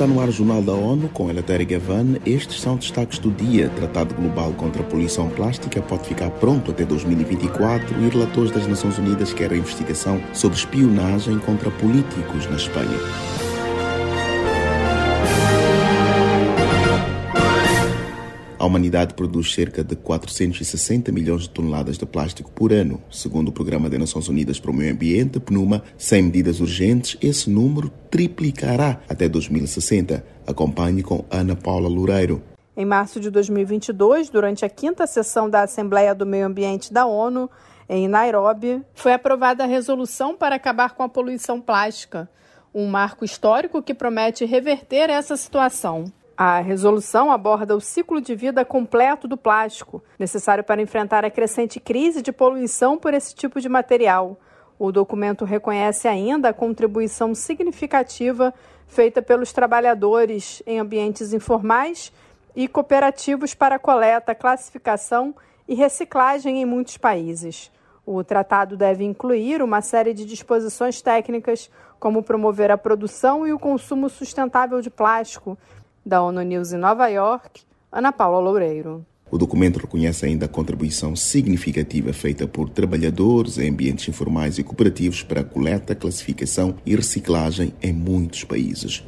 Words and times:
Está 0.00 0.10
no 0.10 0.18
ar 0.18 0.30
o 0.30 0.32
Jornal 0.32 0.62
da 0.62 0.72
ONU 0.72 1.10
com 1.10 1.28
Elatéria 1.28 1.66
Gavan. 1.66 2.16
Estes 2.24 2.62
são 2.62 2.76
destaques 2.76 3.18
do 3.18 3.30
dia. 3.30 3.68
Tratado 3.68 4.14
Global 4.14 4.50
contra 4.54 4.80
a 4.80 4.84
Poluição 4.86 5.28
Plástica 5.28 5.82
pode 5.82 6.08
ficar 6.08 6.30
pronto 6.30 6.70
até 6.70 6.86
2024 6.86 8.00
e 8.00 8.08
relatores 8.08 8.50
das 8.50 8.66
Nações 8.66 8.96
Unidas 8.96 9.34
querem 9.34 9.58
investigação 9.58 10.18
sobre 10.32 10.56
espionagem 10.56 11.38
contra 11.40 11.70
políticos 11.72 12.46
na 12.46 12.56
Espanha. 12.56 13.49
Humanidade 18.70 19.14
produz 19.14 19.52
cerca 19.52 19.82
de 19.82 19.96
460 19.96 21.10
milhões 21.10 21.42
de 21.42 21.50
toneladas 21.50 21.98
de 21.98 22.06
plástico 22.06 22.50
por 22.52 22.72
ano. 22.72 23.02
Segundo 23.10 23.48
o 23.48 23.52
Programa 23.52 23.90
das 23.90 23.98
Nações 23.98 24.28
Unidas 24.28 24.60
para 24.60 24.70
o 24.70 24.74
Meio 24.74 24.92
Ambiente, 24.92 25.40
PNUMA, 25.40 25.82
sem 25.98 26.22
medidas 26.22 26.60
urgentes, 26.60 27.18
esse 27.20 27.50
número 27.50 27.90
triplicará 28.08 29.00
até 29.08 29.28
2060. 29.28 30.24
Acompanhe 30.46 31.02
com 31.02 31.24
Ana 31.30 31.56
Paula 31.56 31.88
Loureiro. 31.88 32.42
Em 32.76 32.86
março 32.86 33.18
de 33.18 33.28
2022, 33.28 34.30
durante 34.30 34.64
a 34.64 34.68
quinta 34.68 35.06
sessão 35.06 35.50
da 35.50 35.62
Assembleia 35.62 36.14
do 36.14 36.24
Meio 36.24 36.46
Ambiente 36.46 36.92
da 36.92 37.04
ONU, 37.04 37.50
em 37.88 38.06
Nairobi, 38.06 38.80
foi 38.94 39.12
aprovada 39.12 39.64
a 39.64 39.66
resolução 39.66 40.36
para 40.36 40.54
acabar 40.54 40.94
com 40.94 41.02
a 41.02 41.08
poluição 41.08 41.60
plástica, 41.60 42.30
um 42.72 42.86
marco 42.86 43.24
histórico 43.24 43.82
que 43.82 43.92
promete 43.92 44.44
reverter 44.44 45.10
essa 45.10 45.36
situação. 45.36 46.04
A 46.42 46.60
resolução 46.60 47.30
aborda 47.30 47.76
o 47.76 47.82
ciclo 47.82 48.18
de 48.18 48.34
vida 48.34 48.64
completo 48.64 49.28
do 49.28 49.36
plástico, 49.36 50.02
necessário 50.18 50.64
para 50.64 50.80
enfrentar 50.80 51.22
a 51.22 51.30
crescente 51.30 51.78
crise 51.78 52.22
de 52.22 52.32
poluição 52.32 52.96
por 52.96 53.12
esse 53.12 53.34
tipo 53.34 53.60
de 53.60 53.68
material. 53.68 54.40
O 54.78 54.90
documento 54.90 55.44
reconhece 55.44 56.08
ainda 56.08 56.48
a 56.48 56.54
contribuição 56.54 57.34
significativa 57.34 58.54
feita 58.86 59.20
pelos 59.20 59.52
trabalhadores 59.52 60.62
em 60.66 60.78
ambientes 60.78 61.34
informais 61.34 62.10
e 62.56 62.66
cooperativos 62.66 63.52
para 63.52 63.78
coleta, 63.78 64.34
classificação 64.34 65.34
e 65.68 65.74
reciclagem 65.74 66.62
em 66.62 66.64
muitos 66.64 66.96
países. 66.96 67.70
O 68.06 68.24
tratado 68.24 68.78
deve 68.78 69.04
incluir 69.04 69.62
uma 69.62 69.82
série 69.82 70.14
de 70.14 70.24
disposições 70.24 71.02
técnicas, 71.02 71.70
como 71.98 72.22
promover 72.22 72.70
a 72.70 72.78
produção 72.78 73.46
e 73.46 73.52
o 73.52 73.58
consumo 73.58 74.08
sustentável 74.08 74.80
de 74.80 74.88
plástico 74.88 75.58
da 76.04 76.22
ONU 76.22 76.42
News 76.42 76.72
em 76.72 76.78
Nova 76.78 77.08
York, 77.08 77.62
Ana 77.92 78.12
Paula 78.12 78.40
Loureiro. 78.40 79.04
O 79.30 79.38
documento 79.38 79.78
reconhece 79.78 80.26
ainda 80.26 80.46
a 80.46 80.48
contribuição 80.48 81.14
significativa 81.14 82.12
feita 82.12 82.48
por 82.48 82.68
trabalhadores 82.68 83.58
em 83.58 83.70
ambientes 83.70 84.08
informais 84.08 84.58
e 84.58 84.64
cooperativos 84.64 85.22
para 85.22 85.42
a 85.42 85.44
coleta, 85.44 85.94
classificação 85.94 86.74
e 86.84 86.96
reciclagem 86.96 87.72
em 87.80 87.92
muitos 87.92 88.42
países. 88.42 89.04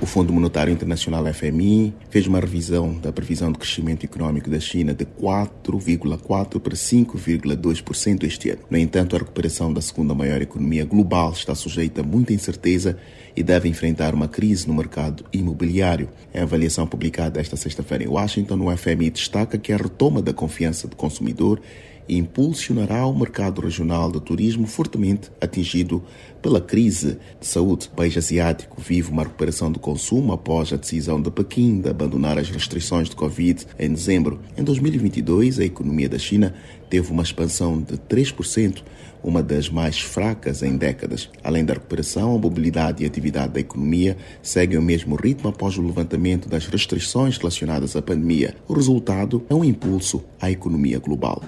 O 0.00 0.06
Fundo 0.06 0.32
Monetário 0.32 0.72
Internacional 0.72 1.26
FMI 1.34 1.92
fez 2.08 2.28
uma 2.28 2.38
revisão 2.38 2.94
da 2.94 3.12
previsão 3.12 3.50
de 3.50 3.58
crescimento 3.58 4.04
econômico 4.04 4.48
da 4.48 4.60
China 4.60 4.94
de 4.94 5.04
4,4 5.04 6.60
para 6.60 6.74
5,2% 6.76 8.22
este 8.22 8.50
ano. 8.50 8.60
No 8.70 8.78
entanto, 8.78 9.16
a 9.16 9.18
recuperação 9.18 9.72
da 9.72 9.80
segunda 9.80 10.14
maior 10.14 10.40
economia 10.40 10.84
global 10.84 11.32
está 11.32 11.52
sujeita 11.52 12.00
a 12.00 12.04
muita 12.04 12.32
incerteza 12.32 12.96
e 13.34 13.42
deve 13.42 13.68
enfrentar 13.68 14.14
uma 14.14 14.28
crise 14.28 14.68
no 14.68 14.74
mercado 14.74 15.24
imobiliário. 15.32 16.08
Em 16.32 16.38
avaliação 16.38 16.86
publicada 16.86 17.40
esta 17.40 17.56
sexta-feira 17.56 18.04
em 18.04 18.08
Washington, 18.08 18.60
o 18.60 18.76
FMI 18.76 19.10
destaca 19.10 19.58
que 19.58 19.72
a 19.72 19.76
retoma 19.76 20.22
da 20.22 20.32
confiança 20.32 20.86
do 20.86 20.94
consumidor 20.94 21.60
impulsionará 22.08 23.06
o 23.06 23.18
mercado 23.18 23.60
regional 23.60 24.10
do 24.10 24.20
turismo 24.20 24.66
fortemente 24.66 25.30
atingido 25.40 26.02
pela 26.40 26.60
crise 26.60 27.18
de 27.40 27.46
saúde. 27.46 27.88
O 27.92 27.96
país 27.96 28.16
asiático 28.16 28.80
vive 28.80 29.10
uma 29.10 29.24
recuperação 29.24 29.70
do 29.70 29.78
consumo 29.78 30.32
após 30.32 30.72
a 30.72 30.76
decisão 30.76 31.20
de 31.20 31.30
Pequim 31.30 31.80
de 31.80 31.88
abandonar 31.88 32.38
as 32.38 32.48
restrições 32.50 33.08
de 33.08 33.16
Covid 33.16 33.66
em 33.78 33.92
dezembro. 33.92 34.40
Em 34.56 34.62
2022, 34.62 35.58
a 35.58 35.64
economia 35.64 36.08
da 36.08 36.18
China 36.18 36.54
teve 36.88 37.10
uma 37.12 37.22
expansão 37.22 37.80
de 37.80 37.96
3%, 37.96 38.82
uma 39.22 39.42
das 39.42 39.68
mais 39.68 40.00
fracas 40.00 40.62
em 40.62 40.76
décadas. 40.76 41.28
Além 41.42 41.64
da 41.64 41.74
recuperação, 41.74 42.34
a 42.34 42.38
mobilidade 42.38 43.02
e 43.02 43.06
a 43.06 43.08
atividade 43.08 43.52
da 43.52 43.60
economia 43.60 44.16
seguem 44.42 44.78
o 44.78 44.82
mesmo 44.82 45.16
ritmo 45.16 45.48
após 45.48 45.76
o 45.76 45.82
levantamento 45.82 46.48
das 46.48 46.66
restrições 46.66 47.36
relacionadas 47.36 47.96
à 47.96 48.02
pandemia. 48.02 48.54
O 48.66 48.74
resultado 48.74 49.44
é 49.50 49.54
um 49.54 49.64
impulso 49.64 50.24
à 50.40 50.50
economia 50.50 50.98
global. 50.98 51.42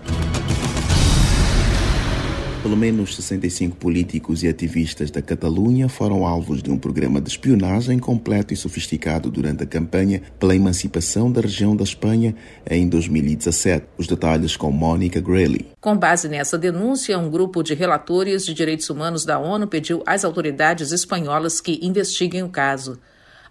Pelo 2.62 2.76
menos 2.76 3.16
65 3.16 3.76
políticos 3.76 4.42
e 4.42 4.48
ativistas 4.48 5.10
da 5.10 5.22
Catalunha 5.22 5.88
foram 5.88 6.26
alvos 6.26 6.62
de 6.62 6.70
um 6.70 6.76
programa 6.76 7.18
de 7.18 7.30
espionagem 7.30 7.98
completo 7.98 8.52
e 8.52 8.56
sofisticado 8.56 9.30
durante 9.30 9.62
a 9.62 9.66
campanha 9.66 10.20
pela 10.38 10.54
emancipação 10.54 11.32
da 11.32 11.40
região 11.40 11.74
da 11.74 11.84
Espanha 11.84 12.34
em 12.70 12.86
2017. 12.86 13.86
Os 13.96 14.06
detalhes 14.06 14.58
com 14.58 14.70
Mónica 14.70 15.22
Grayley. 15.22 15.68
Com 15.80 15.96
base 15.96 16.28
nessa 16.28 16.58
denúncia, 16.58 17.18
um 17.18 17.30
grupo 17.30 17.62
de 17.62 17.72
relatores 17.72 18.44
de 18.44 18.52
direitos 18.52 18.90
humanos 18.90 19.24
da 19.24 19.38
ONU 19.38 19.66
pediu 19.66 20.02
às 20.04 20.22
autoridades 20.22 20.92
espanholas 20.92 21.62
que 21.62 21.80
investiguem 21.82 22.42
o 22.42 22.50
caso. 22.50 22.98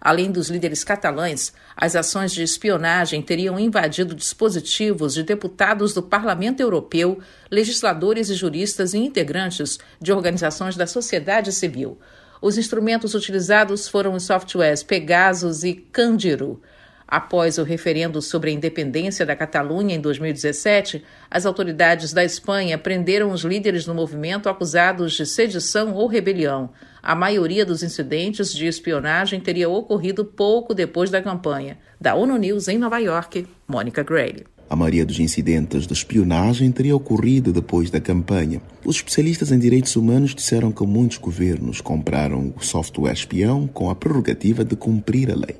Além 0.00 0.32
dos 0.32 0.48
líderes 0.48 0.82
catalães, 0.82 1.52
as 1.76 1.94
ações 1.94 2.32
de 2.32 2.42
espionagem 2.42 3.20
teriam 3.20 3.58
invadido 3.58 4.14
dispositivos 4.14 5.12
de 5.12 5.22
deputados 5.22 5.92
do 5.92 6.02
Parlamento 6.02 6.60
Europeu, 6.60 7.18
legisladores 7.50 8.30
e 8.30 8.34
juristas 8.34 8.94
e 8.94 8.98
integrantes 8.98 9.78
de 10.00 10.10
organizações 10.10 10.74
da 10.74 10.86
sociedade 10.86 11.52
civil. 11.52 11.98
Os 12.40 12.56
instrumentos 12.56 13.14
utilizados 13.14 13.86
foram 13.86 14.14
os 14.14 14.22
softwares 14.22 14.82
Pegasus 14.82 15.64
e 15.64 15.74
Candiru. 15.74 16.62
Após 17.10 17.58
o 17.58 17.64
referendo 17.64 18.22
sobre 18.22 18.50
a 18.50 18.52
independência 18.52 19.26
da 19.26 19.34
Catalunha 19.34 19.96
em 19.96 20.00
2017, 20.00 21.02
as 21.28 21.44
autoridades 21.44 22.12
da 22.12 22.24
Espanha 22.24 22.78
prenderam 22.78 23.32
os 23.32 23.42
líderes 23.42 23.84
do 23.84 23.92
movimento 23.92 24.48
acusados 24.48 25.14
de 25.14 25.26
sedição 25.26 25.92
ou 25.92 26.06
rebelião. 26.06 26.70
A 27.02 27.16
maioria 27.16 27.66
dos 27.66 27.82
incidentes 27.82 28.54
de 28.54 28.64
espionagem 28.64 29.40
teria 29.40 29.68
ocorrido 29.68 30.24
pouco 30.24 30.72
depois 30.72 31.10
da 31.10 31.20
campanha. 31.20 31.78
Da 32.00 32.14
ONU 32.14 32.36
News 32.36 32.68
em 32.68 32.78
Nova 32.78 32.98
York, 32.98 33.44
Mônica 33.66 34.04
Gray. 34.04 34.44
A 34.68 34.76
maioria 34.76 35.04
dos 35.04 35.18
incidentes 35.18 35.88
de 35.88 35.92
espionagem 35.92 36.70
teria 36.70 36.94
ocorrido 36.94 37.52
depois 37.52 37.90
da 37.90 38.00
campanha. 38.00 38.62
Os 38.84 38.96
especialistas 38.96 39.50
em 39.50 39.58
direitos 39.58 39.96
humanos 39.96 40.32
disseram 40.32 40.70
que 40.70 40.86
muitos 40.86 41.18
governos 41.18 41.80
compraram 41.80 42.54
o 42.56 42.64
software 42.64 43.14
espião 43.14 43.66
com 43.66 43.90
a 43.90 43.96
prerrogativa 43.96 44.64
de 44.64 44.76
cumprir 44.76 45.28
a 45.32 45.34
lei. 45.34 45.56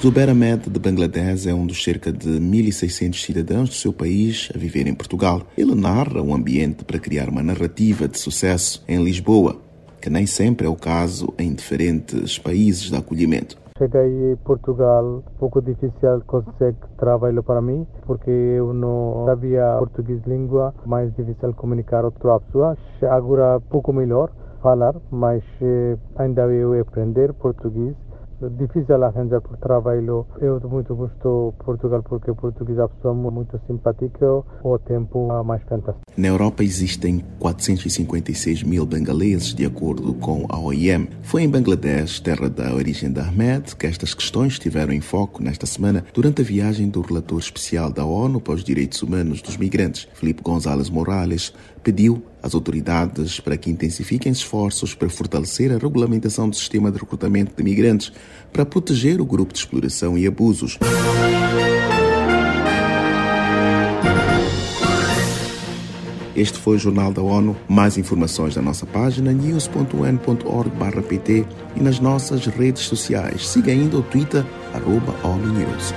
Zubair 0.00 0.30
Ahmed, 0.30 0.70
de 0.70 0.78
Bangladesh, 0.78 1.48
é 1.48 1.52
um 1.52 1.66
dos 1.66 1.82
cerca 1.82 2.12
de 2.12 2.38
1.600 2.38 3.20
cidadãos 3.20 3.68
do 3.68 3.74
seu 3.74 3.92
país 3.92 4.48
a 4.54 4.56
viver 4.56 4.86
em 4.86 4.94
Portugal. 4.94 5.42
Ele 5.56 5.74
narra 5.74 6.22
um 6.22 6.32
ambiente 6.32 6.84
para 6.84 7.00
criar 7.00 7.28
uma 7.28 7.42
narrativa 7.42 8.06
de 8.06 8.16
sucesso 8.16 8.84
em 8.86 9.02
Lisboa, 9.02 9.56
que 10.00 10.08
nem 10.08 10.24
sempre 10.24 10.68
é 10.68 10.70
o 10.70 10.76
caso 10.76 11.34
em 11.36 11.52
diferentes 11.52 12.38
países 12.38 12.90
de 12.90 12.96
acolhimento. 12.96 13.58
Cheguei 13.76 14.34
a 14.34 14.36
Portugal, 14.36 15.24
pouco 15.36 15.60
difícil 15.60 16.22
conseguir 16.28 16.76
trabalho 16.96 17.42
para 17.42 17.60
mim, 17.60 17.84
porque 18.06 18.30
eu 18.30 18.72
não 18.72 19.24
sabia 19.26 19.78
português 19.80 20.20
língua, 20.28 20.72
mais 20.86 21.12
difícil 21.16 21.52
comunicar 21.54 22.04
outra 22.04 22.38
pessoa. 22.38 22.78
Agora 23.02 23.60
pouco 23.68 23.92
melhor 23.92 24.30
falar, 24.62 24.94
mas 25.10 25.42
eh, 25.60 25.96
ainda 26.16 26.42
eu 26.42 26.80
aprender 26.80 27.32
português 27.32 27.96
difícil 28.58 29.02
arranjar 29.02 29.40
por 29.40 29.56
trabalho. 29.56 30.26
Eu 30.40 30.60
muito 30.68 30.94
gosto 30.94 31.54
de 31.58 31.64
Portugal 31.64 32.02
porque 32.02 32.32
português 32.32 32.78
é 32.78 32.86
pessoa 32.88 33.14
muito 33.14 33.60
simpática, 33.66 34.26
o 34.62 34.78
tempo 34.78 35.28
é 35.32 35.42
mais 35.42 35.62
fantástico. 35.62 36.02
Na 36.16 36.28
Europa 36.28 36.62
existem 36.62 37.24
456 37.38 38.62
mil 38.62 38.84
bangaleses, 38.86 39.54
de 39.54 39.64
acordo 39.64 40.14
com 40.14 40.46
a 40.48 40.58
OIM. 40.58 41.08
Foi 41.22 41.42
em 41.42 41.48
Bangladesh, 41.48 42.20
terra 42.20 42.48
da 42.48 42.74
origem 42.74 43.10
da 43.10 43.22
Ahmed, 43.22 43.74
que 43.76 43.86
estas 43.86 44.14
questões 44.14 44.54
estiveram 44.54 44.92
em 44.92 45.00
foco 45.00 45.42
nesta 45.42 45.66
semana 45.66 46.04
durante 46.12 46.42
a 46.42 46.44
viagem 46.44 46.88
do 46.88 47.00
relator 47.00 47.38
especial 47.38 47.92
da 47.92 48.04
ONU 48.04 48.40
para 48.40 48.54
os 48.54 48.64
Direitos 48.64 49.02
Humanos 49.02 49.42
dos 49.42 49.56
Migrantes, 49.56 50.08
Felipe 50.14 50.42
González 50.42 50.90
Morales, 50.90 51.52
pediu 51.82 52.22
às 52.48 52.54
autoridades 52.54 53.38
para 53.38 53.56
que 53.56 53.70
intensifiquem 53.70 54.32
esforços 54.32 54.92
para 54.94 55.08
fortalecer 55.08 55.70
a 55.70 55.78
regulamentação 55.78 56.48
do 56.48 56.56
sistema 56.56 56.90
de 56.90 56.98
recrutamento 56.98 57.54
de 57.56 57.62
migrantes 57.62 58.10
para 58.52 58.66
proteger 58.66 59.20
o 59.20 59.24
grupo 59.24 59.52
de 59.52 59.60
exploração 59.60 60.18
e 60.18 60.26
abusos. 60.26 60.76
Este 66.34 66.58
foi 66.58 66.74
o 66.76 66.78
Jornal 66.78 67.12
da 67.12 67.20
ONU. 67.20 67.54
Mais 67.68 67.98
informações 67.98 68.54
na 68.54 68.62
nossa 68.62 68.86
página 68.86 69.32
news.un.org/pt 69.32 71.44
e 71.74 71.82
nas 71.82 71.98
nossas 71.98 72.46
redes 72.46 72.84
sociais. 72.84 73.48
Siga 73.48 73.72
ainda 73.72 73.98
o 73.98 74.02
Twitter, 74.02 74.46
arroba 74.72 75.12
ONU 75.26 75.52
News. 75.52 75.92